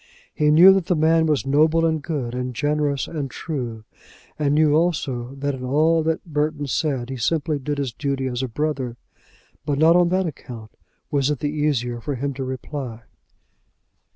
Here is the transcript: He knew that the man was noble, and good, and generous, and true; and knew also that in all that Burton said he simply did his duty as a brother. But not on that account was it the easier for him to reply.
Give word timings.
He 0.33 0.49
knew 0.49 0.73
that 0.73 0.87
the 0.87 0.95
man 0.95 1.27
was 1.27 1.45
noble, 1.45 1.85
and 1.85 2.01
good, 2.01 2.33
and 2.33 2.55
generous, 2.55 3.07
and 3.07 3.29
true; 3.29 3.83
and 4.39 4.55
knew 4.55 4.73
also 4.73 5.35
that 5.35 5.53
in 5.53 5.63
all 5.63 6.01
that 6.01 6.25
Burton 6.25 6.65
said 6.65 7.11
he 7.11 7.17
simply 7.17 7.59
did 7.59 7.77
his 7.77 7.93
duty 7.93 8.25
as 8.25 8.41
a 8.41 8.47
brother. 8.47 8.97
But 9.63 9.77
not 9.77 9.95
on 9.95 10.09
that 10.09 10.25
account 10.25 10.71
was 11.11 11.29
it 11.29 11.37
the 11.37 11.51
easier 11.51 12.01
for 12.01 12.15
him 12.15 12.33
to 12.33 12.43
reply. 12.43 13.03